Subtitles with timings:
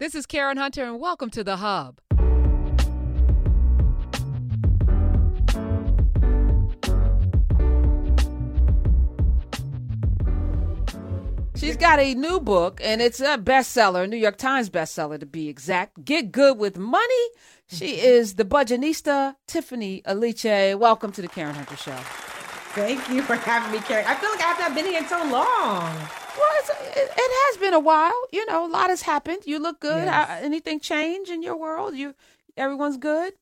[0.00, 2.00] This is Karen Hunter, and welcome to The Hub.
[11.54, 15.48] She's got a new book, and it's a bestseller, New York Times bestseller to be
[15.48, 16.04] exact.
[16.04, 17.28] Get Good with Money.
[17.68, 18.04] She mm-hmm.
[18.04, 20.76] is the budgetnista, Tiffany Aliche.
[20.76, 22.33] Welcome to the Karen Hunter Show.
[22.74, 24.04] Thank you for having me, Karen.
[24.04, 25.94] I feel like I have not been here in so long.
[26.36, 28.20] Well, it's, it, it has been a while.
[28.32, 29.42] You know, a lot has happened.
[29.46, 30.04] You look good.
[30.04, 30.28] Yes.
[30.28, 31.94] Uh, anything change in your world?
[31.94, 32.16] You,
[32.56, 33.34] everyone's good.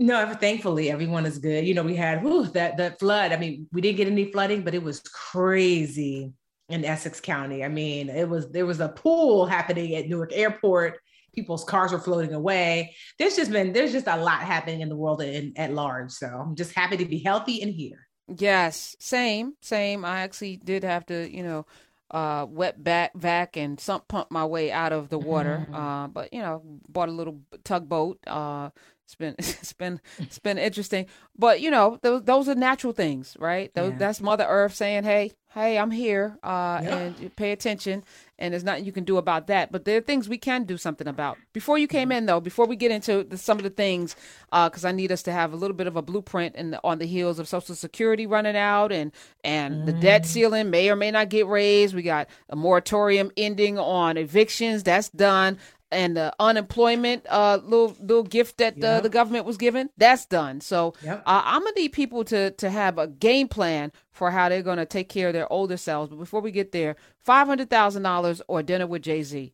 [0.00, 1.66] No, thankfully everyone is good.
[1.66, 3.30] You know, we had whew, that that flood.
[3.30, 6.32] I mean, we didn't get any flooding, but it was crazy
[6.68, 7.62] in Essex County.
[7.62, 10.98] I mean, it was there was a pool happening at Newark Airport.
[11.32, 12.96] People's cars were floating away.
[13.20, 16.10] There's just been there's just a lot happening in the world in, at large.
[16.10, 18.08] So I'm just happy to be healthy and here.
[18.36, 20.04] Yes, same, same.
[20.04, 21.66] I actually did have to, you know,
[22.10, 25.66] uh, wet back, vac, and sump pump my way out of the water.
[25.68, 25.74] Mhm.
[25.74, 28.18] Uh, but you know, bought a little tugboat.
[28.26, 28.70] Uh,
[29.10, 31.06] it's been it's been it's been interesting.
[31.36, 33.72] But you know, those those are natural things, right?
[33.74, 33.98] Those, Yeah.
[33.98, 36.98] That's Mother Earth saying, "Hey, hey, I'm here," uh, Yeah.
[36.98, 38.04] and pay attention.
[38.38, 39.70] And there's nothing you can do about that.
[39.70, 41.36] But there are things we can do something about.
[41.52, 42.18] Before you came mm-hmm.
[42.18, 44.16] in, though, before we get into the, some of the things,
[44.50, 46.80] uh, because I need us to have a little bit of a blueprint in the,
[46.82, 49.12] on the heels of Social Security running out and
[49.44, 50.26] and the debt mm.
[50.26, 51.94] ceiling may or may not get raised.
[51.94, 54.82] We got a moratorium ending on evictions.
[54.84, 55.58] That's done.
[55.92, 59.02] And the unemployment uh, little little gift that uh, Yep.
[59.02, 60.60] the government was given, that's done.
[60.60, 61.22] So Yep.
[61.26, 64.86] uh, I'm gonna need people to to have a game plan for how they're gonna
[64.86, 66.10] take care of their older selves.
[66.10, 66.94] But before we get there,
[67.24, 69.52] five hundred thousand dollars or dinner with Jay Z.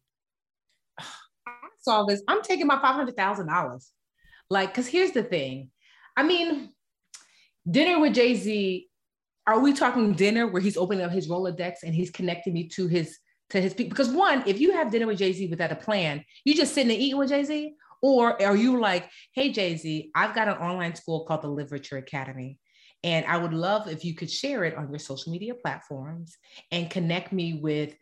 [1.47, 2.23] I saw this.
[2.29, 3.91] I'm taking my five hundred thousand dollars.
[4.51, 5.71] Like, because here's the thing.
[6.17, 6.71] I mean,
[7.71, 8.89] dinner with Jay Z.
[9.49, 12.89] Are we talking dinner where he's opening up his Rolodex and he's connecting me to
[12.89, 13.17] his
[13.51, 13.91] to his people?
[13.91, 16.93] Because one, if you have dinner with Jay Z without a plan, you just sitting
[16.93, 20.55] and eating with Jay Z, or are you like, hey Jay Z, I've got an
[20.55, 22.59] online school called the Live Richer Academy.
[23.03, 26.37] And I would love if you could share it on your social media platforms
[26.73, 27.95] and connect me with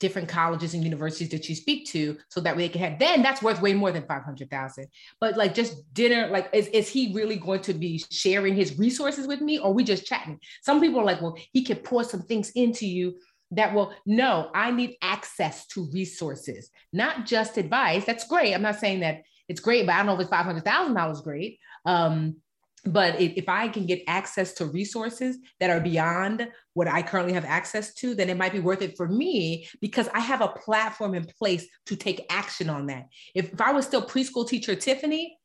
[0.00, 3.22] different colleges and universities that you speak to so that way they can have then
[3.22, 4.86] that's worth way more than 500,000
[5.20, 9.26] but like just dinner like is, is he really going to be sharing his resources
[9.26, 12.22] with me or we just chatting some people are like well he could pour some
[12.22, 13.16] things into you
[13.50, 18.04] that will no i need access to resources not just advice.
[18.04, 18.54] That's great.
[18.54, 21.58] I'm not saying that it's great but i don't know if it's $500,000 great.
[21.84, 22.36] Um
[22.84, 27.44] but if, I can get access to resources that are beyond what I currently have
[27.44, 31.14] access to, then it might be worth it for me because I have a platform
[31.14, 33.08] in place to take action on that.
[33.34, 35.36] If, if I was still preschool teacher Tiffany,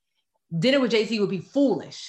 [0.58, 2.08] dinner with Jay Z would be foolish,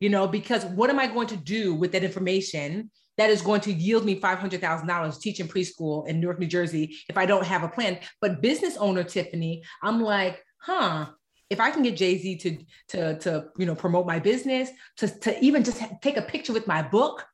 [0.00, 3.60] you know, because what am I going to do with that information that is going
[3.60, 7.68] to yield me $500,000 teaching preschool in Newark, New Jersey if I don't have a
[7.68, 7.98] plan?
[8.18, 11.04] But business owner Tiffany, I'm like, huh,
[11.50, 12.58] if I can get Jay Z to
[12.88, 16.54] to to you know promote my business, to to even just ha- take a picture
[16.54, 17.26] with my book,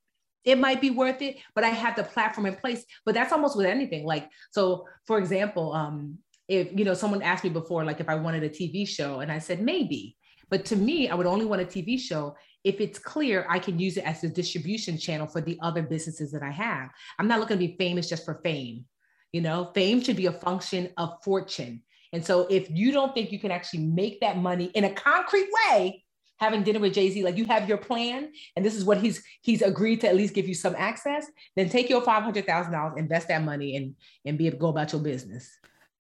[0.45, 1.37] it might be worth it.
[1.55, 2.85] But I have the platform in place.
[3.05, 4.05] But that's almost with anything.
[4.05, 6.19] Like so, for example, um,
[6.49, 9.31] if you know someone asked me before, like if I wanted a TV show, and
[9.31, 10.17] I said maybe.
[10.49, 12.35] But to me, I would only want a TV show
[12.67, 16.33] if it's clear I can use it as a distribution channel for the other businesses
[16.33, 16.91] that I have.
[17.19, 18.85] I'm not looking to be famous just for fame.
[19.33, 21.83] You know, fame should be a function of fortune.
[22.13, 25.49] And so if you don't think you can actually make that money in a concrete
[25.71, 26.05] way,
[26.39, 29.63] having dinner with Jay-Z, like you have your plan, and this is what he's he's
[29.63, 33.77] agreed to at least give you some access, then take your $500,000, invest that money
[33.77, 33.95] and
[34.25, 35.57] and be able to go about your business.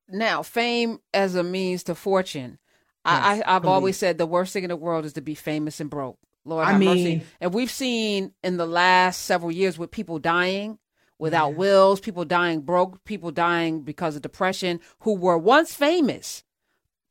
[0.09, 2.59] Now, fame as a means to fortune.
[3.05, 3.75] I, Yes, I, I've believe.
[3.75, 6.19] always said the worst thing in the world is to be famous and broke.
[6.47, 7.05] Lord I have mercy.
[7.05, 10.79] mean- And we've seen in the last several years with people dying
[11.19, 11.57] without Yeah.
[11.57, 16.45] wills, people dying broke, people dying because of depression, who were once famous,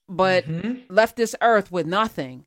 [0.07, 0.83] but Mhm.
[0.89, 2.45] left this earth with nothing.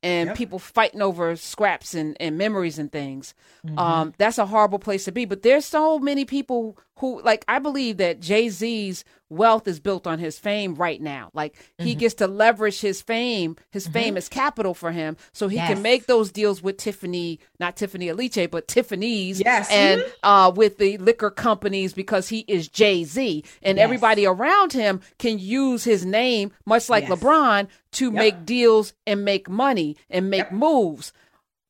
[0.00, 0.36] And Yep.
[0.36, 3.34] people fighting over scraps and, and memories and things.
[3.66, 3.78] Mm-hmm.
[3.78, 5.24] Um, that's a horrible place to be.
[5.24, 10.06] But there's so many people who, like, I believe that Jay Z's wealth is built
[10.06, 11.30] on his fame right now.
[11.34, 11.98] Like, he Mm-hmm.
[11.98, 13.56] gets to leverage his fame.
[13.70, 15.68] His fame is capital for him, so he Yes.
[15.72, 19.68] can make those deals with Tiffany, not Tiffany Aliche, but Tiffany's, Yes.
[19.70, 20.10] and Mhm.
[20.22, 23.84] uh, with the liquor companies because he is Jay Z, and Yes.
[23.84, 27.18] everybody around him can use his name, much like Yes.
[27.18, 28.12] LeBron, to Yep.
[28.14, 30.52] make deals and make money and make Yep.
[30.52, 31.12] moves.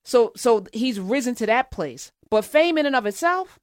[0.04, 2.12] So so he's risen to that place.
[2.30, 3.58] But fame in and of itself,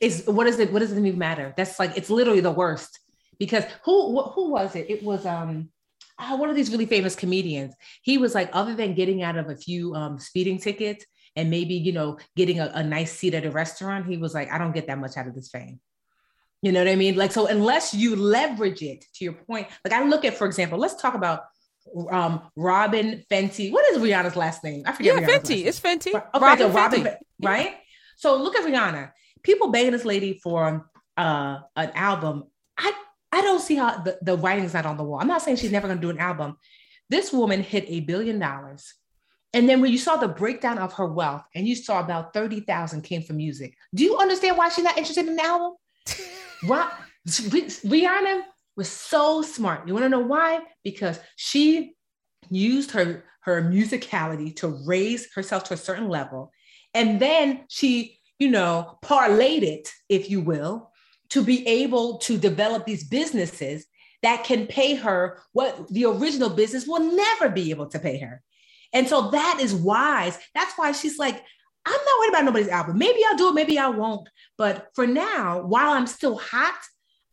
[0.00, 0.72] is what is it?
[0.72, 1.54] What does it even matter?
[1.56, 2.98] That's like it's literally the worst.
[3.38, 4.90] Because who wh- who was it?
[4.90, 5.70] It was um
[6.18, 7.74] ah, one of these really famous comedians.
[8.02, 11.04] He was like, other than getting out of a few um speeding tickets
[11.36, 14.50] and maybe you know getting a, a nice seat at a restaurant, he was like,
[14.50, 15.80] I don't get that much out of this fame.
[16.62, 17.14] You know what I mean?
[17.14, 20.78] Like, so unless you leverage it to your point, like I look at, for example,
[20.78, 21.42] let's talk about
[22.10, 23.70] um Robyn Fenty.
[23.72, 24.82] What is Rihanna's last name?
[24.84, 25.20] I forget.
[25.20, 25.64] Yeah, Rihanna's Fenty.
[25.66, 26.14] It's Fenty.
[26.14, 27.16] Okay, Robyn, so Robyn Fenty.
[27.42, 27.76] right?
[28.16, 29.12] So look at Rihanna.
[29.48, 32.44] People begging this lady for uh an album.
[32.76, 32.92] I
[33.32, 35.20] I don't see how the, the writing's not on the wall.
[35.22, 36.58] I'm not saying she's never gonna do an album.
[37.08, 38.92] This woman hit a billion dollars.
[39.54, 43.00] And then when you saw the breakdown of her wealth and you saw about 30,000
[43.00, 45.72] came from music, do you understand why she's not interested in an album?
[47.26, 48.42] Rihanna
[48.76, 49.88] was so smart.
[49.88, 50.60] You want to know why?
[50.84, 51.94] Because she
[52.50, 56.52] used her her musicality to raise herself to a certain level,
[56.94, 60.92] and then she, you know, parlayed it, if you will,
[61.30, 63.86] to be able to develop these businesses
[64.22, 68.42] that can pay her what the original business will never be able to pay her.
[68.92, 70.38] And so that is wise.
[70.54, 71.36] That's why she's like,
[71.84, 72.98] I'm not worried about nobody's album.
[72.98, 74.28] Maybe I'll do it, maybe I won't.
[74.56, 76.78] But for now, while I'm still hot,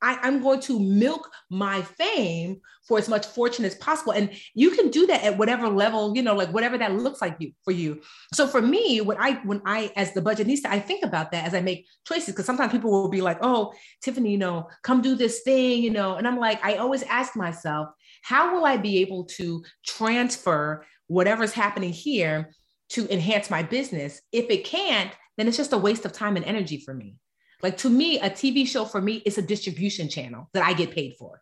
[0.06, 4.13] I, am going to milk my fame for as much fortune as possible.
[4.13, 7.38] And you can do that at whatever level, you know, like whatever that looks like
[7.40, 8.02] you for you.
[8.31, 11.56] So for me, when I when I as the budgetnista, I think about that as
[11.56, 13.74] I make choices because sometimes people will be like, oh,
[14.04, 16.16] Tiffany, you know, come do this thing, you know.
[16.16, 17.90] And I'm like, I always ask myself,
[18.22, 22.54] how will I be able to transfer whatever's happening here
[22.90, 24.22] to enhance my business?
[24.31, 27.16] If it can't, then it's just a waste of time and energy for me.
[27.62, 30.92] Like to me, a TV show for me is a distribution channel that I get
[30.92, 31.42] paid for.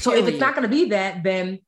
[0.00, 0.28] So Period.
[0.28, 1.60] if it's not going to be that, then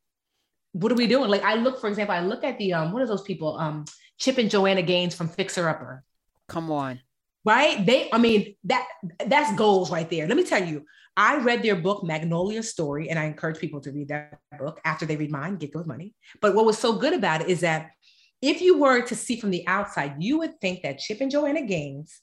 [0.73, 1.31] what are we doing?
[1.31, 3.59] Like I look, for example, I look at the um, what are those people?
[3.59, 3.85] Um,
[4.19, 6.05] Chip and Joanna Gaines from Fixer Upper.
[6.49, 7.01] Come on.
[7.45, 7.85] Right?
[7.85, 8.87] They, I mean, that
[9.27, 10.29] that's goals right there.
[10.29, 10.85] Let me tell you,
[11.17, 15.07] I read their book, Magnolia Story, and I encourage people to read that book after
[15.07, 16.15] they read mine, get good money.
[16.41, 17.91] But what was so good about it is that
[18.43, 21.63] if you were to see from the outside, you would think that Chip and Joanna
[21.63, 22.21] Gaines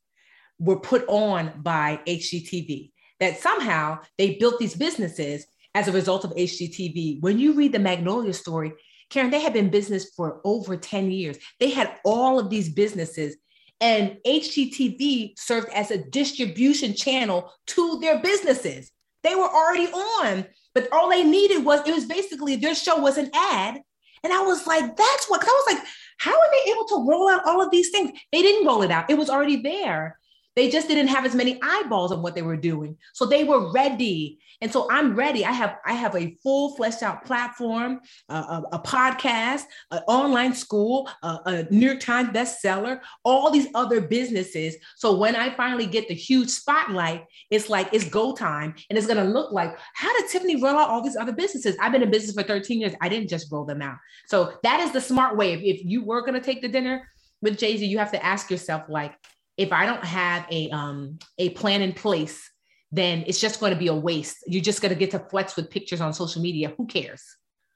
[0.60, 5.46] were put on by HGTV, that somehow they built these businesses
[5.76, 7.22] as a result of HGTV.
[7.22, 8.74] When you read the Magnolia story,
[9.10, 11.38] Karen, they had been business for over 10 years.
[11.60, 13.38] They had all of these businesses,
[13.80, 18.92] and HGTV served as a distribution channel to their businesses.
[19.24, 23.18] They were already on, but all they needed was it was basically their show was
[23.18, 23.82] an ad.
[24.24, 25.84] And I was like, that's what, I was like,
[26.18, 28.12] how are they able to roll out all of these things?
[28.32, 30.20] They didn't roll it out, it was already there.
[30.58, 32.98] They just didn't have as many eyeballs on what they were doing.
[33.14, 34.40] So they were ready.
[34.60, 35.46] And so I'm ready.
[35.46, 40.56] I have I have a full fleshed out platform, uh, a, a, podcast, an online
[40.56, 44.76] school, uh, a New York Times bestseller, all these other businesses.
[44.96, 49.06] So when I finally get the huge spotlight, it's like it's go time, and it's
[49.06, 51.78] gonna look like how did Tiffany roll out all these other businesses?
[51.80, 52.94] I've been in business for 13 years.
[53.00, 53.98] I didn't just roll them out.
[54.26, 55.54] So that is the smart way.
[55.54, 57.08] If, if you were gonna take the dinner
[57.44, 59.14] with Jay Z, you have to ask yourself like
[59.58, 62.50] if I don't have a um, a plan in place,
[62.92, 64.38] then it's just going to be a waste.
[64.48, 66.74] You're just going to get to flex with pictures on social media.
[66.78, 67.24] Who cares?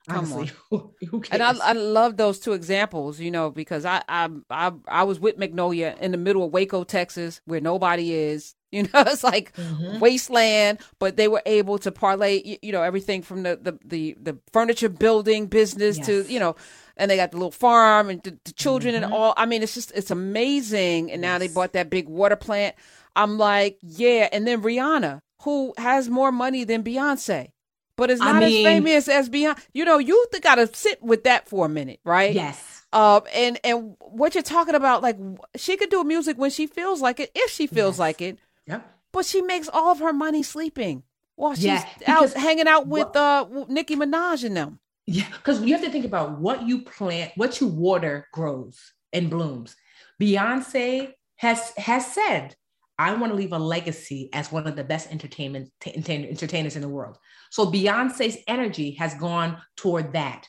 [0.10, 4.30] Honestly, who, who and I, I love those two examples, you know, because I, I
[4.50, 8.56] I I was with Magnolia in the middle of Waco, Texas, where nobody is.
[8.74, 10.00] You know, it's like mm-hmm.
[10.00, 14.38] wasteland, but they were able to parlay, you know, everything from the the the, the
[14.54, 16.06] furniture building business yes.
[16.06, 16.56] to you know
[17.02, 19.06] and they got the little farm and the, the children mm-hmm.
[19.06, 19.34] and all.
[19.36, 21.12] I mean, it's just it's amazing.
[21.12, 22.76] And now they bought that big water plant.
[23.16, 24.30] I'm like, yeah.
[24.32, 27.50] And then Rihanna, who has more money than Beyonce,
[27.98, 29.60] but is not I mean, as famous as Beyonce.
[29.74, 32.36] You know, you got to sit with that for a minute, right?
[32.36, 32.84] Yes.
[32.94, 35.18] Uh, and and what you're talking about, like
[35.56, 38.00] she could do music when she feels like it, if she feels yes.
[38.00, 38.38] like it.
[38.68, 38.88] Yep.
[39.12, 41.02] But she makes all of her money sleeping
[41.36, 44.80] while she's yeah, out hanging out with uh Nicki Minaj and them.
[45.08, 48.80] Yeah, because you have to think about what you plant, what you water grows
[49.12, 49.76] and blooms.
[50.22, 52.56] Beyonce has has said,
[53.00, 56.82] "I want to leave a legacy as one of the best entertainment t- entertainers in
[56.82, 57.18] the world."
[57.50, 60.48] So Beyonce's energy has gone toward that,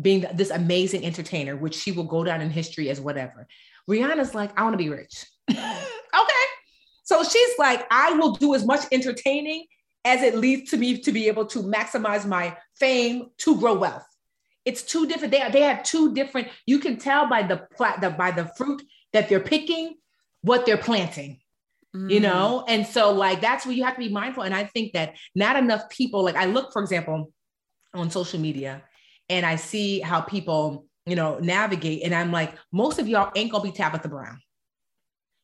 [0.00, 3.48] being this amazing entertainer, which she will go down in history as whatever.
[3.88, 6.46] Rihanna's like, "I want to be rich." okay,
[7.02, 9.64] so she's like, "I will do as much entertaining
[10.04, 14.06] as it leads to me to be able to maximize my fame to grow wealth.
[14.64, 15.32] It's two different.
[15.32, 16.48] They, they have two different.
[16.66, 19.94] You can tell by the, plat the by the fruit that they're picking
[20.42, 21.40] what they're planting.
[21.94, 22.10] Mm.
[22.10, 24.42] You know, and so like that's where you have to be mindful.
[24.42, 26.24] And I think that not enough people.
[26.24, 27.32] Like I look, for example,
[27.94, 28.82] on social media,
[29.28, 33.52] and I see how people you know navigate, and I'm like, most of y'all ain't
[33.52, 34.40] gonna be Tabitha Brown.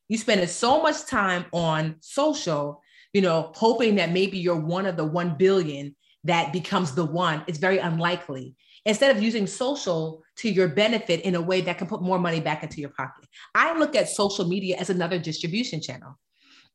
[0.09, 4.97] You spending so much time on social you know, hoping that maybe you're one of
[4.97, 7.43] the 1 billion that becomes the one.
[7.47, 8.55] It's very unlikely.
[8.85, 12.39] Instead of using social to your benefit in a way that can put more money
[12.39, 13.25] back into your pocket,
[13.55, 16.17] I look at social media as another distribution channel.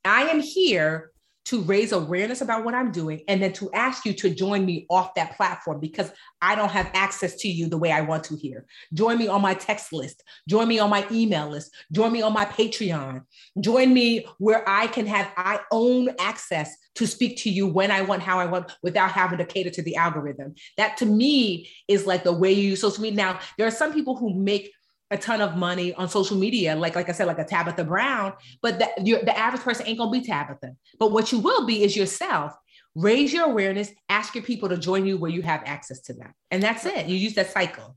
[0.05, 1.13] I am here
[1.49, 4.85] to raise awareness about what I'm doing and then to ask you to join me
[4.91, 6.13] off that platform because
[6.43, 8.67] I don't have access to you the way I want to here.
[8.93, 12.35] Join me on my text list, join me on my email list, join me on
[12.35, 13.23] my Patreon,
[13.61, 18.03] join me where I can have I own access to speak to you when I
[18.03, 20.55] want, how I want, without having to cater to the algorithm.
[20.77, 23.17] That to me is like the way you use social media.
[23.17, 24.73] Now, there are some people who make
[25.11, 28.35] a ton of money on social media, like like I said, like a Tabitha Brown.
[28.61, 30.77] But the, the average person ain't gonna be Tabitha.
[30.99, 32.55] But what you will be is yourself.
[32.95, 33.93] Raise your awareness.
[34.09, 37.07] Ask your people to join you where you have access to them, and that's it.
[37.07, 37.97] You use that cycle.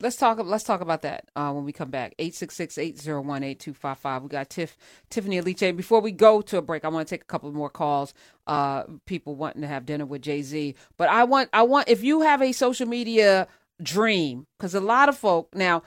[0.00, 0.38] Let's talk.
[0.42, 2.14] Let's talk about that uh, when we come back.
[2.18, 4.22] 866-801-8255.
[4.22, 4.76] We got Tiff,
[5.10, 5.76] Tiffany Aliche.
[5.76, 8.14] Before we go to a break, I want to take a couple more calls.
[8.46, 12.04] Uh, people wanting to have dinner with Jay Z, but I want, I want if
[12.04, 13.48] you have a social media
[13.82, 15.82] dream, because a lot of folk now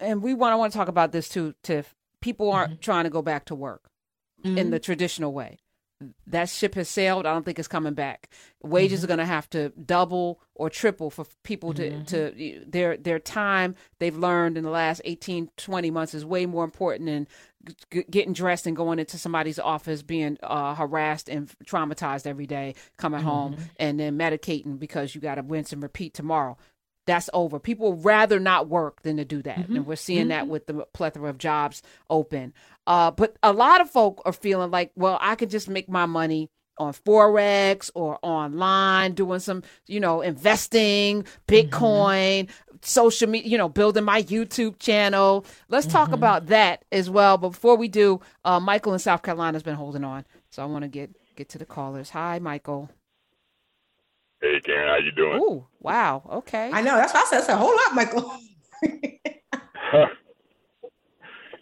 [0.00, 1.94] and we want I want to talk about this too, Tiff.
[2.20, 2.80] People aren't mm-hmm.
[2.80, 3.90] trying to go back to work
[4.44, 4.58] mm-hmm.
[4.58, 5.58] in the traditional way.
[6.26, 7.24] That ship has sailed.
[7.24, 8.28] I don't think it's coming back.
[8.62, 9.04] Wages mm-hmm.
[9.04, 12.04] are going to have to double or triple for people to, mm-hmm.
[12.04, 16.64] to their their time they've learned in the last 18 20 months is way more
[16.64, 17.26] important than
[17.90, 22.74] g- getting dressed and going into somebody's office being uh, harassed and traumatized every day
[22.98, 23.64] coming home mm-hmm.
[23.78, 26.58] and then medicating because you got to rinse and repeat tomorrow
[27.06, 27.58] that's over.
[27.58, 29.58] People rather not work than to do that.
[29.58, 29.76] Mm-hmm.
[29.76, 30.28] And we're seeing mm-hmm.
[30.30, 32.52] that with the plethora of jobs open.
[32.86, 36.06] Uh, but a lot of folk are feeling like, well, I could just make my
[36.06, 42.76] money on forex or online doing some you know investing bitcoin mm-hmm.
[42.82, 46.14] social media you know building my youtube channel let's talk mm-hmm.
[46.14, 49.74] about that as well but before we do uh, michael in south carolina has been
[49.74, 52.90] holding on so i want to get get to the callers hi michael
[54.40, 55.40] Hey, Karen, how you doing?
[55.42, 56.22] Oh, wow.
[56.30, 56.70] Okay.
[56.72, 56.96] I know.
[56.96, 58.38] That's why I said, a whole lot, Michael.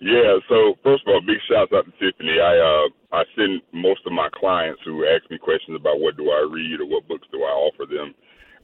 [0.01, 0.39] yeah.
[0.49, 2.41] So first of all, big shout out to Tiffany.
[2.41, 6.31] I uh I send most of my clients who ask me questions about what do
[6.31, 8.15] I read or what books do I offer them.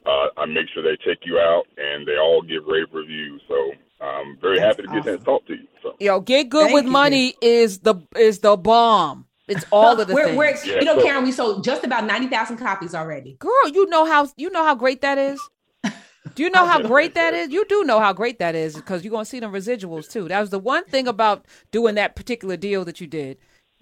[0.05, 3.41] Uh, I make sure they check you out, and they all give rave reviews.
[3.47, 3.71] So
[4.03, 5.19] I'm very That's happy to get awesome.
[5.19, 5.67] to talk to you.
[5.83, 5.95] So.
[5.99, 9.27] Yo, get good Thank with you, money is the is the bomb.
[9.51, 10.37] It's all of the we're, things.
[10.37, 13.35] We're, yeah, you know, so, Karen, we sold just about ninety thousand copies already.
[13.39, 15.39] Girl, you know how you know how great that is.
[16.35, 17.49] Do you know how great that is?
[17.49, 20.29] You do know how great that is because you're gonna see the residuals too.
[20.29, 23.37] That was the one thing about doing that particular deal that you did.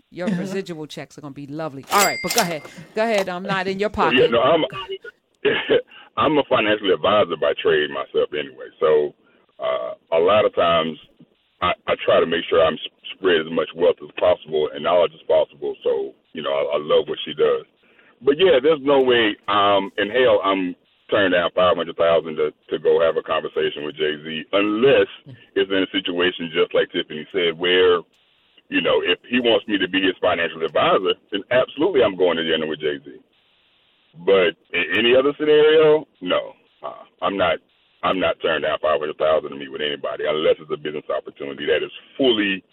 [0.09, 1.85] Your residual checks are gonna be lovely.
[1.91, 2.63] All right, but go ahead,
[2.95, 3.29] go ahead.
[3.29, 4.19] I'm not in your pocket.
[4.19, 4.63] Yeah, no, I'm.
[6.17, 8.67] I'm a financial advisor by trade myself, anyway.
[8.79, 9.15] So
[9.57, 10.97] uh, a lot of times
[11.61, 12.77] I, I try to make sure I'm
[13.15, 15.75] spread as much wealth as possible and knowledge as possible.
[15.83, 17.65] So, you know, I, I love what she does.
[18.21, 20.75] But yeah, there's no way um in hell I'm
[21.09, 25.07] turning down five hundred thousand to to go have a conversation with Jay Z unless
[25.55, 28.03] it's in a situation just like Tiffany said where,
[28.69, 32.37] you know, if he wants me to be his financial advisor, then absolutely I'm going
[32.37, 33.19] to dinner with Jay Z.
[34.25, 36.53] But in any other scenario, no.
[36.83, 37.59] Uh, I'm not
[38.03, 41.05] I'm not turning down five hundred thousand to meet with anybody unless it's a business
[41.09, 42.63] opportunity that is fully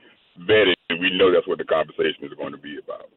[0.48, 3.08] vetted and we know that's what the conversation is going to be about.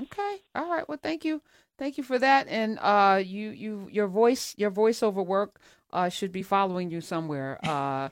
[0.00, 0.36] Okay.
[0.54, 0.88] All right.
[0.88, 1.42] Well, thank you.
[1.78, 2.46] Thank you for that.
[2.48, 5.60] And uh, you, you, your voice, your voiceover work
[5.92, 7.58] uh, should be following you somewhere.
[7.64, 8.08] Uh,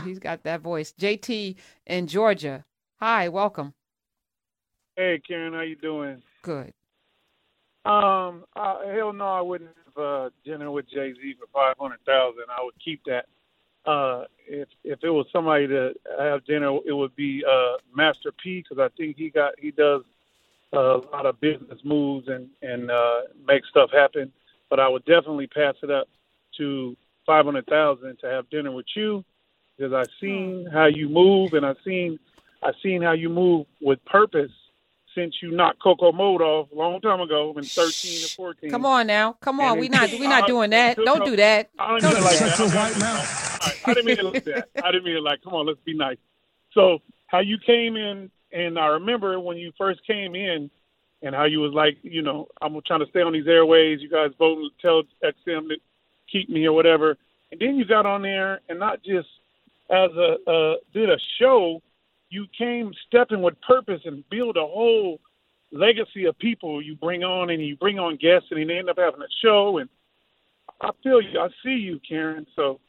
[0.04, 0.92] he's got that voice.
[0.98, 1.56] JT
[1.86, 2.64] in Georgia.
[2.96, 3.74] Hi, welcome.
[4.96, 6.22] Hey, Karen, how you doing?
[6.42, 6.72] Good.
[7.84, 12.04] Um, uh, hell no, I wouldn't have uh, dinner with Jay Z for five hundred
[12.04, 12.44] thousand.
[12.48, 13.26] I would keep that.
[13.86, 18.62] Uh, if if it was somebody to have dinner, it would be uh, Master P
[18.62, 20.02] because I think he got he does
[20.72, 24.32] a lot of business moves and and uh, make stuff happen.
[24.68, 26.08] But I would definitely pass it up
[26.58, 29.24] to five hundred thousand to have dinner with you
[29.76, 32.18] because I've seen how you move and I've seen
[32.62, 34.52] I've seen how you move with purpose
[35.14, 38.70] since you knocked Coco Mode off a long time ago in thirteen or fourteen.
[38.70, 39.78] Come on now, come on.
[39.78, 40.96] we not we not doing that.
[40.96, 41.70] Don't do that.
[41.78, 43.80] I don't do like that.
[43.86, 44.68] I didn't mean it like that.
[44.82, 45.42] I didn't mean it like.
[45.42, 46.18] Come on, let's be nice.
[46.72, 50.70] So how you came in, and I remember when you first came in,
[51.22, 54.00] and how you was like, you know, I'm trying to stay on these airways.
[54.00, 55.76] You guys vote tell XM to
[56.30, 57.16] keep me or whatever,
[57.50, 59.28] and then you got on there and not just
[59.90, 61.82] as a uh, did a show
[62.30, 65.20] you came stepping with purpose and build a whole
[65.72, 68.98] legacy of people you bring on and you bring on guests and they end up
[68.98, 69.88] having a show and
[70.80, 71.38] I feel you.
[71.38, 72.46] I see you, Karen.
[72.56, 72.80] So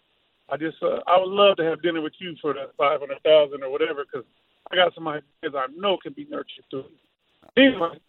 [0.49, 3.21] I just uh, I would love to have dinner with you for that five hundred
[3.23, 4.25] thousand or whatever because
[4.71, 6.85] I got some ideas I know can be nurtured through.
[7.57, 7.99] Anyway,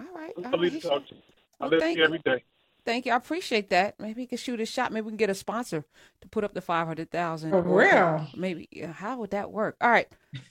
[0.00, 0.32] all right.
[0.44, 1.20] I'll to talk to you.
[1.60, 2.44] I well, listen you every day.
[2.84, 3.12] Thank you.
[3.12, 3.98] I appreciate that.
[4.00, 4.92] Maybe we can shoot a shot.
[4.92, 5.84] Maybe we can get a sponsor
[6.20, 7.50] to put up the five hundred thousand.
[7.50, 8.26] For real?
[8.36, 8.68] Maybe.
[8.94, 9.76] How would that work?
[9.80, 10.08] All right.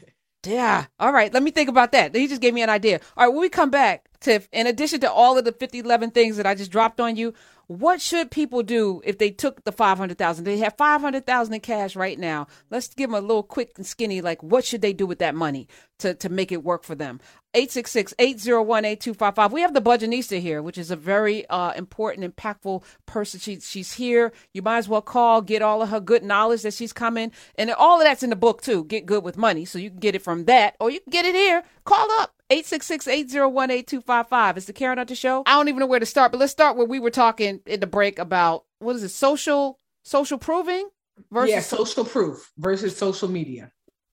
[0.46, 0.86] Yeah.
[0.98, 1.34] All right.
[1.34, 2.14] Let me think about that.
[2.14, 3.00] He just gave me an idea.
[3.16, 3.32] All right.
[3.32, 6.46] When we come back, Tiff, in addition to all of the 50, 11 things that
[6.46, 7.34] I just dropped on you,
[7.68, 10.44] what should people do if they took the 500,000?
[10.44, 12.46] They have 500,000 in cash right now.
[12.70, 15.34] Let's give them a little quick and skinny like what should they do with that
[15.34, 17.20] money to to make it work for them?
[17.54, 19.50] 866-801-8255.
[19.50, 23.40] We have the Budgetnista here, which is a very uh, important, impactful person.
[23.40, 24.32] She, she's here.
[24.52, 27.32] You might as well call, get all of her good knowledge that she's coming.
[27.56, 28.84] And all of that's in the book, too.
[28.84, 29.64] Get good with money.
[29.64, 31.64] So you can get it from that, or you can get it here.
[31.84, 32.37] Call up.
[32.50, 34.56] 866-801-8255.
[34.56, 35.42] It's the Karen Hunter Show.
[35.46, 37.80] I don't even know where to start, but let's start where we were talking in
[37.80, 40.88] the break about, what is it, social social proving
[41.30, 41.50] versus...
[41.50, 43.70] Yeah, social proof versus social media.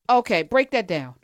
[0.09, 1.15] Okay, break that down.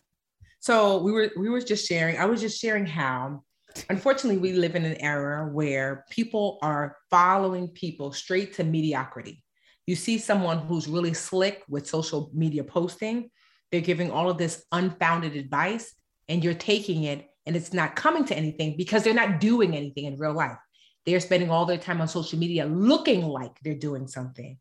[0.60, 2.18] So we were we were just sharing.
[2.18, 3.44] I was just sharing how
[3.90, 9.44] unfortunately we live in an era where people are following people straight to mediocrity.
[9.88, 13.32] You see someone who's really slick with social media posting,
[13.72, 15.94] they're giving all of this unfounded advice
[16.32, 20.06] and you're taking it and it's not coming to anything because they're not doing anything
[20.06, 20.58] in real life.
[21.06, 24.58] They're spending all their time on social media looking like they're doing something.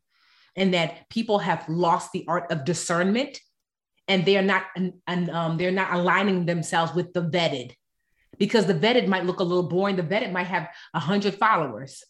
[0.57, 3.39] And that people have lost the art of discernment
[4.09, 4.63] and they're not
[5.07, 7.71] and um, they're not aligning themselves with the vetted
[8.37, 10.63] because the vetted might look a little boring the vetted might have
[10.93, 12.03] a 100 followers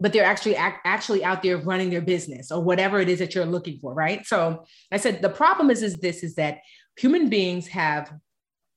[0.00, 3.46] but they're actually actually out there running their business or whatever it is that you're
[3.46, 6.58] looking for right so i said the problem is is this is that
[6.96, 8.10] human beings have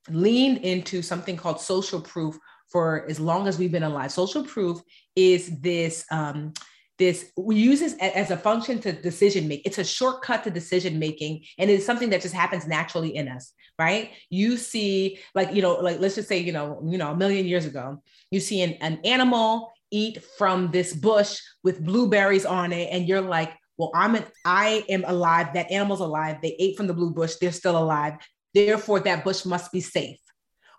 [0.09, 2.37] leaned into something called social proof
[2.71, 4.11] for as long as we've been alive.
[4.11, 4.79] Social proof
[5.15, 6.53] is this um,
[6.99, 9.65] this we use this as a function to decision make.
[9.65, 13.53] It's a shortcut to decision making and it's something that just happens naturally in us
[13.79, 14.11] right?
[14.29, 17.45] You see like you know like let's just say you know you know a million
[17.45, 22.89] years ago you see an, an animal eat from this bush with blueberries on it
[22.91, 25.53] and you're like well i'm an i am alive.
[25.53, 26.37] That animal's alive.
[26.41, 27.35] They ate from the blue bush.
[27.35, 28.15] They're still alive
[28.53, 30.17] therefore that bush must be safe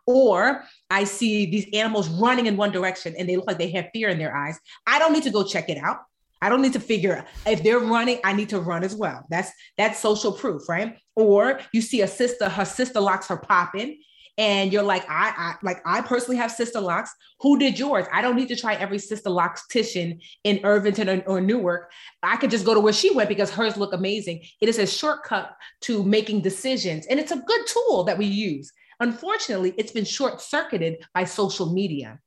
[0.07, 3.89] or I see these animals running in one direction and they look like they have
[3.93, 4.59] fear in their eyes.
[4.87, 5.99] I don't need to go check it out.
[6.43, 9.25] I don't need to figure out if they're running, I need to run as well.
[9.31, 10.99] That's that's social proof, right?
[11.17, 13.99] Or you see a sister, her Sisterlocks are popping,
[14.37, 17.15] and you're like, I, I like I personally have sister locks.
[17.41, 18.07] Who did yours?
[18.13, 19.31] I don't need to try every sister
[19.71, 21.93] titian in Irvington or, or Newark.
[22.23, 24.45] I could just go to where she went because hers look amazing.
[24.61, 28.73] It is a shortcut to making decisions, and it's a good tool that we use.
[29.01, 32.19] Unfortunately, it's been short circuited by social media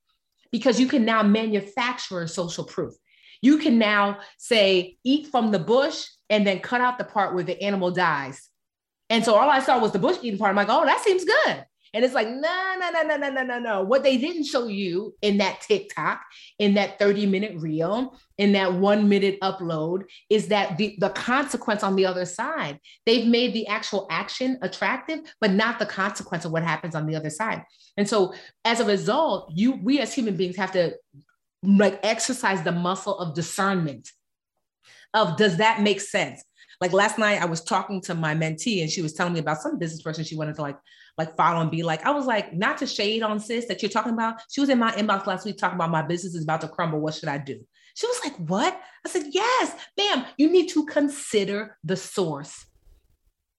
[0.51, 2.93] because you can now manufacture social proof.
[3.41, 7.43] You can now say, eat from the bush and then cut out the part where
[7.43, 8.49] the animal dies.
[9.09, 10.49] And so all I saw was the bush eating part.
[10.49, 11.65] I'm like, oh, that seems good.
[11.93, 13.83] And it's like, no, no, no, no, no, no, no, no.
[13.83, 16.21] What they didn't show you in that TikTok,
[16.59, 21.83] in that 30 minute reel, in that one minute upload is that the, the consequence
[21.83, 22.79] on the other side.
[23.05, 27.15] They've made the actual action attractive, but not the consequence of what happens on the
[27.15, 27.63] other side.
[27.97, 30.93] And so as a result, you we as human beings have to
[31.63, 34.11] like exercise the muscle of discernment
[35.13, 36.43] of does that make sense?
[36.79, 39.61] Like last night I was talking to my mentee and she was telling me about
[39.61, 40.77] some business person she wanted to like
[41.17, 43.89] like follow and be like, I was like, not to shade on sis that you're
[43.89, 44.35] talking about.
[44.51, 46.99] She was in my inbox last week talking about my business is about to crumble.
[46.99, 47.59] What should I do?
[47.95, 48.79] She was like, What?
[49.05, 52.65] I said, Yes, ma'am, you need to consider the source.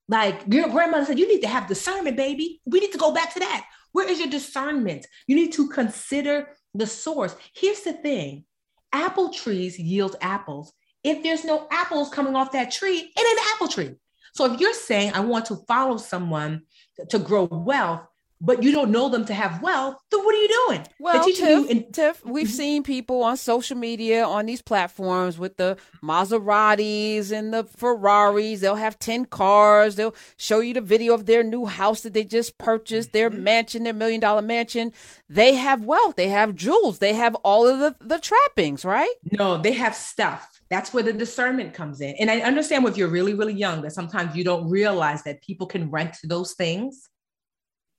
[0.09, 2.61] Like your grandmother said, you need to have discernment, baby.
[2.65, 3.67] We need to go back to that.
[3.93, 5.07] Where is your discernment?
[5.27, 7.37] You need to consider the source.
[7.55, 8.45] Here's the thing
[8.93, 10.73] apple trees yield apples.
[11.09, 13.95] If there's no apples coming off that tree, it ain't an apple tree.
[14.35, 16.63] So if you're saying, I want to follow someone
[17.09, 18.03] to grow wealth,
[18.41, 20.87] but you don't know them to have wealth, then what are you doing?
[21.01, 22.57] Well, Tiff, in- Tiff, we've mm-hmm.
[22.57, 28.61] seen people on social media on these platforms with the Maseratis and the Ferraris.
[28.61, 29.97] They'll have 10 cars.
[29.97, 33.43] They'll show you the video of their new house that they just purchased, their mm-hmm.
[33.43, 34.93] mansion, their million dollar mansion.
[35.29, 36.17] They have wealth.
[36.17, 37.01] They have jewels.
[37.01, 39.13] They have all of the, the trappings, right?
[39.33, 40.61] No, they have stuff.
[40.71, 42.15] That's where the discernment comes in.
[42.21, 45.67] And I understand if you're really, really young that sometimes you don't realize that people
[45.67, 47.09] can rent those things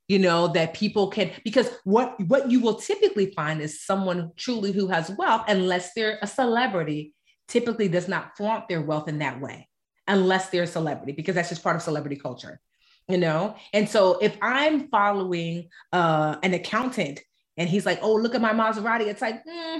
[0.10, 4.74] you know that people can because what what you will typically find is someone truly
[4.74, 7.14] who has wealth unless they're a celebrity
[7.48, 9.70] typically does not flaunt their wealth in that way
[10.08, 12.60] unless they're a celebrity because that's just part of celebrity culture
[13.08, 17.22] you know and so if i'm following uh, an accountant
[17.56, 19.80] and he's like oh look at my maserati it's like mm,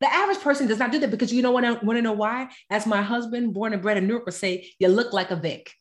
[0.00, 2.14] the average person does not do that because you know what I want to know
[2.14, 2.48] why?
[2.70, 5.74] As my husband, born and bred in Newark, would say, you look like a Vic.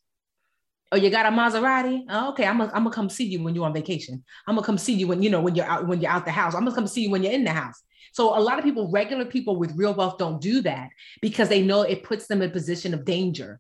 [0.92, 2.06] Oh, you got a Maserati?
[2.10, 4.24] Oh, okay, I'm gonna I'm gonna come see you when you're on vacation.
[4.48, 6.32] I'm gonna come see you when you know when you're out when you're out the
[6.32, 6.56] house.
[6.56, 7.84] I'm gonna come see you when you're in the house.
[8.12, 10.90] So a lot of people, regular people with real wealth, don't do that
[11.22, 13.60] because they know it puts them in a position of danger.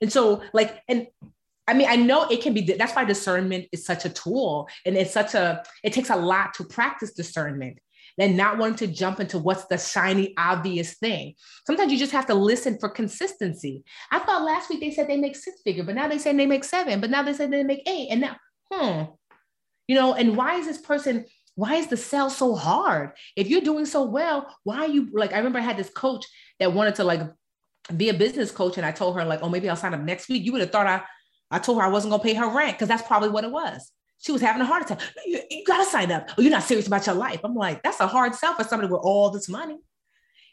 [0.00, 1.08] And so, like, and
[1.66, 4.96] I mean, I know it can be, that's why discernment is such a tool and
[4.96, 7.78] it's such a, it takes a lot to practice discernment
[8.18, 11.34] and not wanting to jump into what's the shiny, obvious thing.
[11.66, 13.84] Sometimes you just have to listen for consistency.
[14.10, 16.46] I thought last week they said they make six figure, but now they say they
[16.46, 18.08] make seven, but now they said they make eight.
[18.10, 18.36] And now,
[18.72, 19.02] hmm,
[19.86, 23.12] you know, and why is this person, why is the sell so hard?
[23.36, 26.26] If you're doing so well, why are you like, I remember I had this coach
[26.60, 27.22] that wanted to like
[27.96, 28.76] be a business coach.
[28.76, 30.44] And I told her like, oh, maybe I'll sign up next week.
[30.44, 31.02] You would have thought I
[31.50, 33.90] I told her I wasn't to pay her rent because that's probably what it was.
[34.18, 35.00] She was having a heart attack.
[35.24, 36.28] You, you got to sign up.
[36.36, 37.40] Oh, you're not serious about your life.
[37.44, 39.78] I'm like, that's a hard sell for somebody with all this money,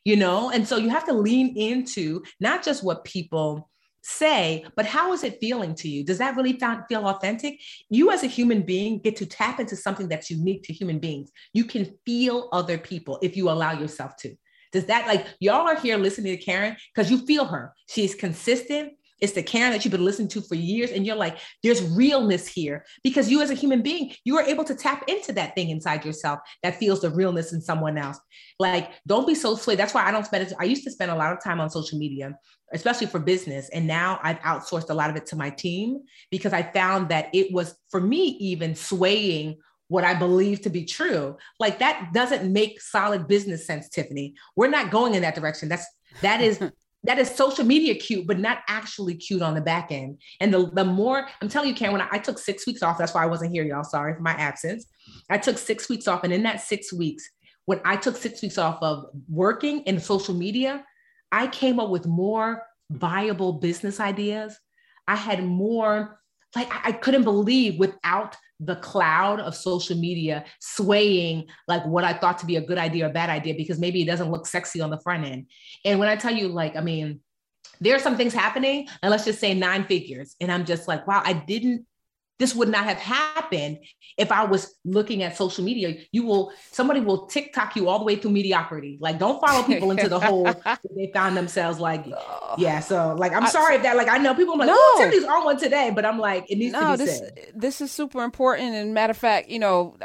[0.03, 0.51] you know?
[0.51, 3.69] And so you have to lean into not just what people
[4.03, 6.03] say, but how is it feeling to you?
[6.03, 7.59] Does that really feel authentic?
[7.89, 11.31] You, as a human being, get to tap into something that's unique to human beings.
[11.53, 14.35] You can feel other people if you allow yourself to.
[14.71, 17.73] Does that like y'all are here listening to Karen because you feel her?
[17.89, 18.93] She's consistent.
[19.25, 20.91] It's the Karen that you've been listening to for years.
[20.91, 24.63] And you're like, there's realness here because you, as a human being, you are able
[24.65, 28.19] to tap into that thing inside yourself that feels the realness in someone else.
[28.59, 29.79] Like, don't be so swayed.
[29.79, 30.53] That's why I don't spend it.
[30.59, 32.37] I used to spend a lot of time on social media,
[32.71, 33.67] especially for business.
[33.69, 37.29] And now I've outsourced a lot of it to my team because I found that
[37.33, 39.57] it was, for me, even swaying
[39.87, 41.35] what I believe to be true.
[41.59, 44.35] Like that doesn't make solid business sense, Tiffany.
[44.55, 45.67] We're not going in that direction.
[45.67, 45.87] That's
[46.21, 46.59] that is
[47.05, 50.19] that is social media cute, but not actually cute on the back end.
[50.39, 52.97] And the, the more I'm telling you, Karen, when I, I took six weeks off,
[52.97, 53.83] that's why I wasn't here, y'all.
[53.83, 54.85] Sorry for my absence.
[55.29, 56.23] I took six weeks off.
[56.23, 57.29] And in that six weeks,
[57.65, 60.83] when I took six weeks off of working in social media,
[61.31, 64.57] I came up with more viable business ideas.
[65.07, 66.19] I had more,
[66.55, 72.13] like, I, I couldn't believe without the cloud of social media swaying like what I
[72.13, 74.81] thought to be a good idea or bad idea because maybe it doesn't look sexy
[74.81, 75.47] on the front end.
[75.83, 77.19] And when I tell you, like, I mean,
[77.81, 80.35] there are some things happening, and let's just say nine figures.
[80.39, 81.85] And I'm just like, wow, I didn't
[82.37, 83.79] this would not have happened
[84.17, 85.95] if I was looking at social media.
[86.11, 88.97] You will, somebody will TikTok you all the way through mediocrity.
[88.99, 90.43] Like, don't follow people into the hole
[90.95, 92.05] they found themselves like,
[92.57, 92.79] yeah.
[92.81, 94.75] So, like, I'm sorry if that, like, I know people, I'm like, no.
[94.77, 97.51] oh, Tiffany's on one today, but I'm like, it needs no, to be this, said.
[97.55, 98.75] This is super important.
[98.75, 99.95] And matter of fact, you know,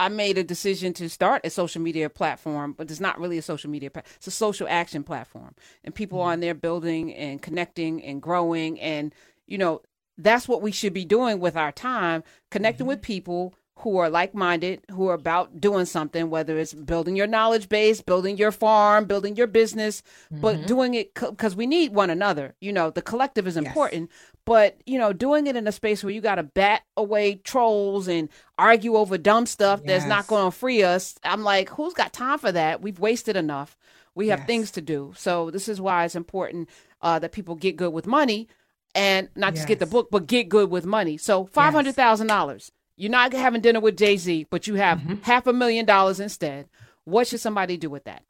[0.00, 3.42] I made a decision to start a social media platform, but it's not really a
[3.42, 3.90] social media.
[4.16, 6.28] It's a social action platform, and people mm-hmm.
[6.28, 8.80] on there building and connecting and growing.
[8.80, 9.14] And
[9.46, 9.82] you know,
[10.22, 12.88] that's what we should be doing with our time, connecting mm-hmm.
[12.88, 17.26] with people who are like minded, who are about doing something, whether it's building your
[17.26, 20.40] knowledge base, building your farm, building your business, mm-hmm.
[20.40, 22.54] but doing it because co- we need one another.
[22.60, 24.32] You know, the collective is important, yes.
[24.44, 28.06] but, you know, doing it in a space where you got to bat away trolls
[28.06, 28.28] and
[28.58, 29.88] argue over dumb stuff yes.
[29.88, 31.14] that's not going to free us.
[31.24, 32.82] I'm like, who's got time for that?
[32.82, 33.78] We've wasted enough.
[34.14, 34.46] We have yes.
[34.46, 35.14] things to do.
[35.16, 36.68] So, this is why it's important
[37.00, 38.48] uh, that people get good with money
[38.94, 39.68] and not just yes.
[39.68, 41.16] get the book, but get good with money.
[41.16, 42.36] So five hundred thousand yes.
[42.36, 42.72] dollars.
[42.96, 45.22] You're not having dinner with Jay Z, but you have mm-hmm.
[45.22, 46.68] half a million dollars instead.
[47.04, 48.22] What should somebody do with that?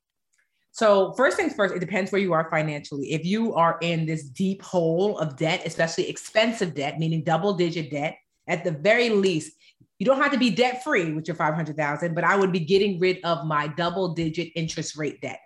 [0.73, 3.12] So first things first, it depends where you are financially.
[3.12, 7.90] If you are in this deep hole of debt, especially expensive debt, meaning double digit
[7.90, 9.53] debt, at the very least,
[9.99, 12.99] you don't have to be debt free with your 500,000, but I would be getting
[13.01, 15.40] rid of my double digit interest rate debt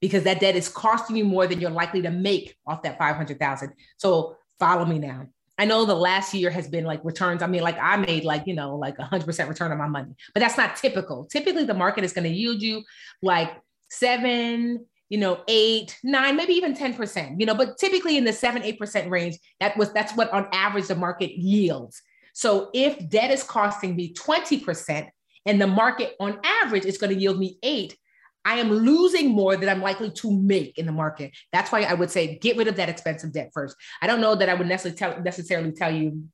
[0.00, 3.72] because that debt is costing you more than you're likely to make off that 500,000.
[3.98, 5.26] So follow me now.
[5.58, 7.42] I know the last year has been like returns.
[7.42, 9.88] I mean, like I made like, you know, like a hundred percent return on my
[9.88, 11.24] money, but that's not typical.
[11.24, 12.84] Typically the market is going to yield you
[13.22, 13.50] like
[13.90, 18.62] seven, you know, eight, nine, maybe even 10%, you know, but typically in the seven,
[18.62, 22.00] 8% range, that was, that's what on average the market yields.
[22.34, 25.08] So if debt is costing me 20%
[25.44, 27.98] and the market on average is going to yield me eight,
[28.44, 31.32] I am losing more than I'm likely to make in the market.
[31.52, 33.76] That's why I would say get rid of that expensive debt first.
[34.00, 36.24] I don't know that I would necessarily tell, necessarily tell you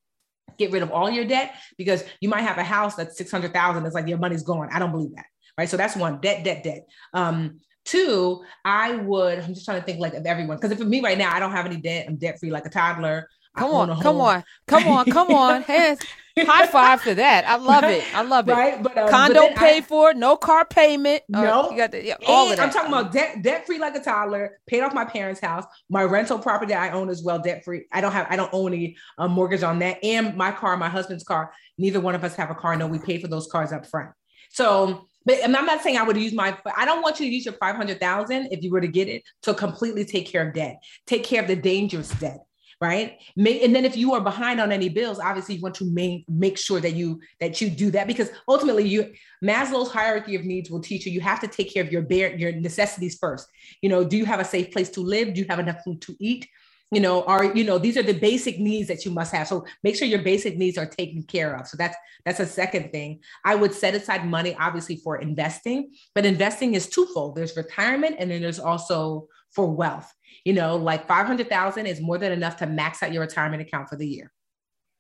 [0.59, 3.85] get rid of all your debt because you might have a house that's 600,000.
[3.85, 4.69] It's like your money's gone.
[4.73, 5.27] I don't believe that.
[5.57, 5.69] Right.
[5.69, 6.87] So that's one debt, debt, debt.
[7.13, 10.59] Um, two, I would, I'm just trying to think like of everyone.
[10.59, 12.07] Cause if for me right now, I don't have any debt.
[12.09, 13.29] I'm debt free like a toddler.
[13.59, 15.63] Come on, come on, come on, come on.
[15.63, 16.01] Hands,
[16.37, 17.45] high five for that.
[17.47, 18.05] I love it.
[18.15, 18.53] I love it.
[18.53, 21.23] Right, but um, condo but paid I, for, no car payment.
[21.33, 22.63] Uh, no, you got the, yeah, all of that.
[22.63, 24.59] I'm talking about debt, debt free like a toddler.
[24.67, 25.65] Paid off my parents' house.
[25.89, 27.87] My rental property I own as well, debt free.
[27.93, 29.99] I don't have, I don't own any uh, mortgage on that.
[30.03, 31.53] And my car, my husband's car.
[31.77, 32.77] Neither one of us have a car.
[32.77, 34.11] No, we pay for those cars up front.
[34.51, 37.45] So but I'm not saying I would use my, I don't want you to use
[37.45, 41.23] your 500,000 if you were to get it to completely take care of debt, take
[41.23, 42.39] care of the dangerous debt
[42.81, 43.19] right?
[43.37, 46.59] And then if you are behind on any bills obviously you want to make, make
[46.59, 49.13] sure that you that you do that because ultimately you
[49.43, 52.37] maslow's hierarchy of needs will teach you you have to take care of your bare
[52.37, 53.49] your necessities first.
[53.83, 55.35] You know do you have a safe place to live?
[55.35, 56.49] Do you have enough food to eat?
[56.91, 59.49] You know are you know these are the basic needs that you must have.
[59.49, 61.67] So make sure your basic needs are taken care of.
[61.67, 63.21] So that's that's a second thing.
[63.45, 67.35] I would set aside money obviously for investing but investing is twofold.
[67.35, 70.13] There's retirement and then there's also for wealth.
[70.45, 73.97] You know like 500000 is more than enough to max out your retirement account for
[73.97, 74.33] the year.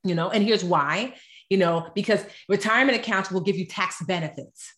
[0.05, 1.15] You know and here's why
[1.51, 4.75] you know because retirement accounts will give you tax benefits.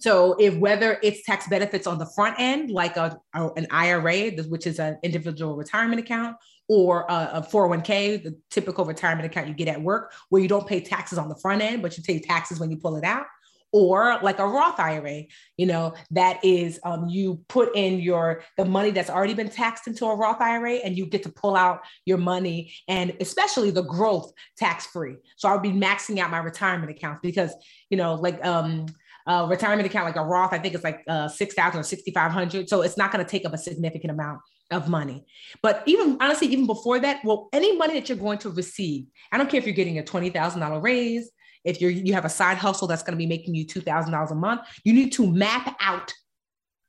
[0.00, 4.30] So if whether it's tax benefits on the front end, like a, a an IRA,
[4.44, 6.36] which is an individual retirement account,
[6.68, 10.66] or a, a 401k, the typical retirement account you get at work, where you don't
[10.66, 13.26] pay taxes on the front end, but you pay taxes when you pull it out,
[13.72, 15.24] or like a Roth IRA,
[15.56, 19.86] you know, that is um, you put in your the money that's already been taxed
[19.86, 23.82] into a Roth IRA, and you get to pull out your money, and especially the
[23.82, 25.16] growth tax free.
[25.36, 27.54] So I'll be maxing out my retirement accounts because
[27.90, 28.86] you know, like um
[29.28, 32.66] uh, retirement account like a Roth, I think it's like uh, 6,000 or 6,500.
[32.66, 35.26] So it's not going to take up a significant amount of money.
[35.62, 39.36] But even honestly, even before that, well, any money that you're going to receive, I
[39.36, 41.30] don't care if you're getting a $20,000 raise,
[41.64, 44.34] if you're, you have a side hustle that's going to be making you $2,000 a
[44.34, 46.12] month, you need to map out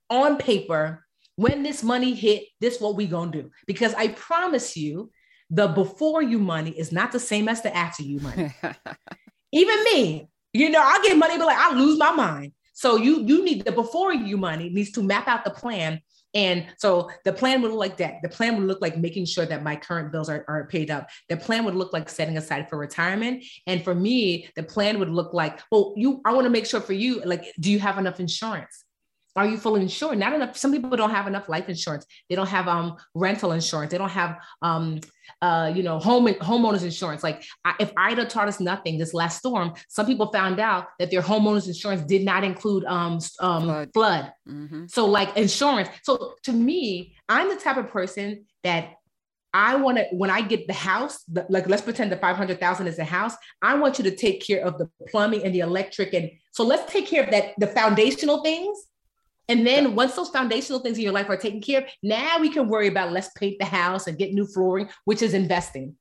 [0.10, 1.05] on paper
[1.36, 3.51] when this money hit, this what we going to do.
[3.65, 5.12] Because I promise you,
[5.49, 8.53] the before you money is not the same as the after you money.
[9.51, 12.51] Even me, you know, I get money, but like I lose my mind.
[12.73, 16.01] So you you need the before you money needs to map out the plan.
[16.34, 18.15] And so the plan would look like that.
[18.22, 21.10] The plan would look like making sure that my current bills are, are paid up.
[21.28, 23.44] The plan would look like setting aside for retirement.
[23.65, 26.82] And for me, the plan would look like, well, you I want to make sure
[26.82, 28.86] for you, like, do you have enough insurance?
[29.36, 30.18] Are you fully insured?
[30.18, 30.58] Not enough.
[30.58, 32.06] Some people don't have enough life insurance.
[32.30, 33.92] They don't have um rental insurance.
[33.92, 35.00] They don't have um
[35.42, 37.24] uh you know home homeowners insurance.
[37.24, 41.12] Like I, if Ida taught us nothing this last storm, some people found out that
[41.12, 43.89] their homeowners insurance did not include um um flood.
[43.94, 44.34] flood.
[44.48, 44.86] Mm-hmm.
[44.88, 45.89] So like insurance.
[46.04, 48.94] So to me, I'm the type of person that
[49.54, 53.00] I want to when I get the house, the, like let's pretend the 500,000 is
[53.00, 53.34] a house.
[53.62, 56.92] I want you to take care of the plumbing and the electric and so let's
[56.92, 58.78] take care of that the foundational things
[59.50, 62.50] and then once those foundational things in your life are taken care of, now we
[62.50, 65.96] can worry about let's paint the house and get new flooring, which is investing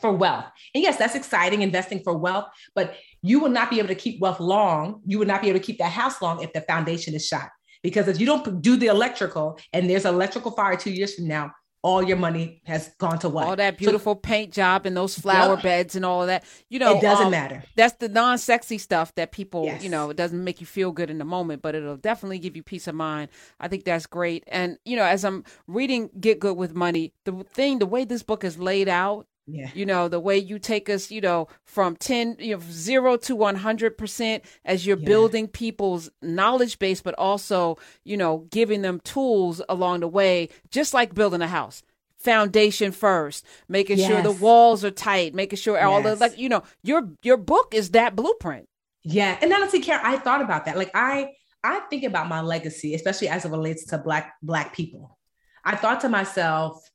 [0.00, 0.44] for wealth.
[0.74, 4.20] And yes, that's exciting, investing for wealth, but you will not be able to keep
[4.20, 5.00] wealth long.
[5.06, 7.48] You would not be able to keep that house long if the foundation is shot.
[7.82, 11.50] Because if you don't do the electrical and there's electrical fire two years from now,
[11.82, 13.46] all your money has gone to what?
[13.46, 15.62] All that beautiful so, paint job and those flower yep.
[15.62, 16.44] beds and all of that.
[16.68, 17.64] You know, it doesn't um, matter.
[17.76, 19.82] That's the non-sexy stuff that people, yes.
[19.82, 22.56] you know, it doesn't make you feel good in the moment, but it'll definitely give
[22.56, 23.30] you peace of mind.
[23.58, 24.44] I think that's great.
[24.46, 28.22] And you know, as I'm reading Get Good with Money, the thing, the way this
[28.22, 29.70] book is laid out, yeah.
[29.74, 33.36] You know, the way you take us, you know, from 10, you know, zero to
[33.36, 35.04] 100% as you're yeah.
[35.04, 40.94] building people's knowledge base, but also, you know, giving them tools along the way, just
[40.94, 41.82] like building a house.
[42.18, 44.08] Foundation first, making yes.
[44.08, 45.84] sure the walls are tight, making sure yes.
[45.84, 48.68] all the, like, you know, your, your book is that blueprint.
[49.02, 49.38] Yeah.
[49.40, 50.76] And honestly, Karen, I thought about that.
[50.76, 51.30] Like, I,
[51.64, 55.18] I think about my legacy, especially as it relates to black, black people.
[55.64, 56.86] I thought to myself,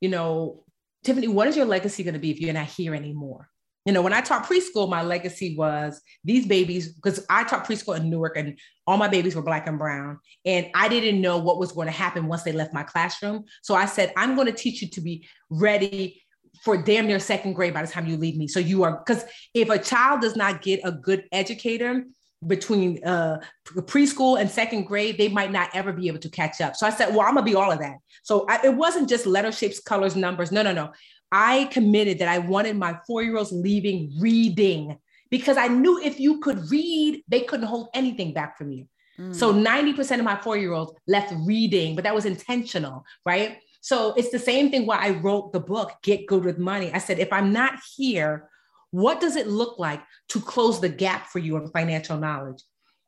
[0.00, 0.63] you know,
[1.04, 3.48] Tiffany, what is your legacy going to be if you're not here anymore?
[3.84, 7.96] You know, when I taught preschool, my legacy was these babies, because I taught preschool
[7.96, 10.18] in Newark and all my babies were black and brown.
[10.46, 13.44] And I didn't know what was going to happen once they left my classroom.
[13.62, 16.22] So I said, I'm going to teach you to be ready
[16.62, 18.48] for damn near second grade by the time you leave me.
[18.48, 22.04] So you are, because if a child does not get a good educator,
[22.46, 26.76] between uh, preschool and second grade, they might not ever be able to catch up.
[26.76, 27.96] So I said, well, I'm gonna be all of that.
[28.22, 30.52] So I, it wasn't just letter shapes, colors, numbers.
[30.52, 30.92] No, no, no.
[31.32, 34.98] I committed that I wanted my four year olds leaving reading
[35.30, 38.86] because I knew if you could read, they couldn't hold anything back from you.
[39.18, 39.34] Mm.
[39.34, 43.58] So 90% of my four year olds left reading, but that was intentional, right?
[43.80, 46.90] So it's the same thing why I wrote the book, Get Good with Money.
[46.92, 48.48] I said, if I'm not here
[48.94, 52.62] what does it look like to close the gap for you in financial knowledge?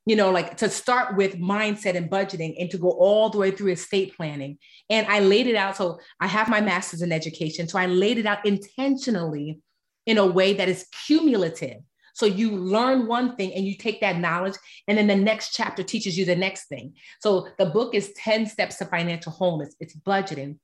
[0.05, 3.53] You know, like to start with mindset and budgeting and to go all the way
[3.53, 4.59] through estate planning.
[4.91, 5.77] And I laid it out.
[5.77, 7.69] So I have my master's in education.
[7.69, 9.61] So I laid it out intentionally
[10.07, 11.79] in a way that is cumulative.
[12.15, 14.55] So you learn one thing and you take that knowledge,
[14.89, 16.95] and then the next chapter teaches you the next thing.
[17.21, 19.77] So the book is 10 steps to financial wholeness.
[19.81, 20.57] It's budgeting,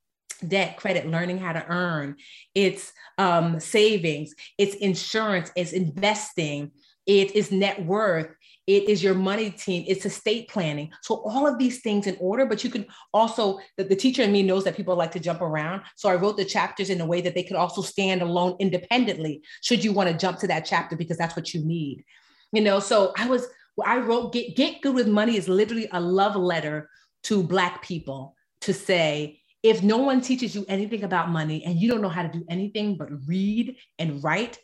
[0.43, 2.17] debt, credit, learning how to earn,
[2.55, 6.71] it's um, savings, it's insurance, it's investing,
[7.07, 8.35] it is net worth,
[8.67, 10.91] it is your money team, it's estate planning.
[11.03, 14.31] So all of these things in order, but you can also, the, the teacher in
[14.31, 15.83] me knows that people like to jump around.
[15.97, 19.43] So I wrote the chapters in a way that they could also stand alone independently,
[19.63, 22.05] should you want to jump to that chapter because that's what you need.
[22.53, 23.47] You know, so I was,
[23.85, 26.89] I wrote Get, Get Good with Money is literally a love letter
[27.25, 31.89] to Black people to say, if no one teaches you anything about money and you
[31.89, 34.59] don't know how to do anything but read and write,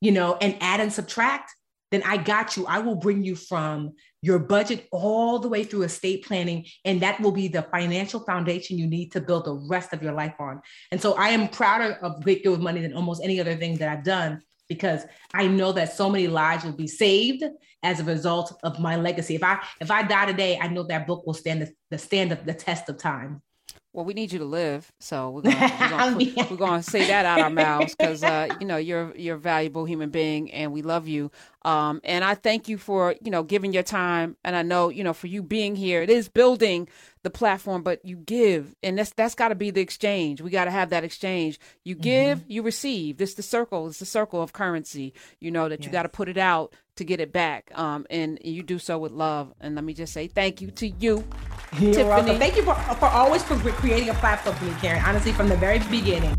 [0.00, 1.52] you know, and add and subtract,
[1.90, 2.66] then I got you.
[2.66, 6.66] I will bring you from your budget all the way through estate planning.
[6.84, 10.12] And that will be the financial foundation you need to build the rest of your
[10.12, 10.60] life on.
[10.92, 13.76] And so I am prouder of Get Good with Money than almost any other thing
[13.78, 17.42] that I've done because I know that so many lives will be saved
[17.82, 19.34] as a result of my legacy.
[19.34, 22.30] If I if I die today, I know that book will stand the, the stand
[22.30, 23.42] of the test of time.
[23.92, 27.26] Well, we need you to live, so we're gonna, we're gonna, we're gonna say that
[27.26, 30.82] out our mouths because uh, you know you're you're a valuable human being, and we
[30.82, 31.32] love you.
[31.62, 35.02] Um, and I thank you for you know giving your time, and I know you
[35.02, 36.88] know for you being here, it is building
[37.24, 40.40] the platform, but you give, and that's that's got to be the exchange.
[40.40, 41.58] We got to have that exchange.
[41.82, 42.50] You give, mm-hmm.
[42.52, 43.16] you receive.
[43.16, 43.88] This the circle.
[43.88, 45.14] It's the circle of currency.
[45.40, 45.86] You know that yes.
[45.86, 47.72] you got to put it out to get it back.
[47.74, 49.52] Um, and you do so with love.
[49.58, 51.24] And let me just say thank you to you,
[51.78, 52.04] You're Tiffany.
[52.04, 52.38] Welcome.
[52.38, 55.02] Thank you for, for always for creating a platform for me, Karen.
[55.04, 56.36] Honestly, from the very beginning.